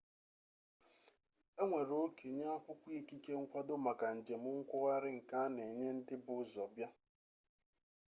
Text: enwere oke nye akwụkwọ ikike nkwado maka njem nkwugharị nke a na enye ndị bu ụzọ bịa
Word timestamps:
enwere 1.61 1.93
oke 2.05 2.25
nye 2.35 2.45
akwụkwọ 2.55 2.87
ikike 2.99 3.31
nkwado 3.41 3.73
maka 3.85 4.07
njem 4.17 4.43
nkwugharị 4.59 5.09
nke 5.17 5.33
a 5.43 5.45
na 5.55 5.61
enye 5.71 5.89
ndị 5.97 6.15
bu 6.23 6.31
ụzọ 6.41 6.63
bịa 6.73 6.89